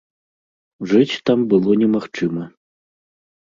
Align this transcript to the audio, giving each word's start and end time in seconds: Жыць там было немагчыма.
Жыць 0.93 1.19
там 1.31 1.45
было 1.53 1.71
немагчыма. 1.83 2.43